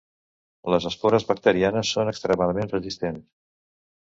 [0.73, 3.23] Les espores bacterianes són extremadament resistents.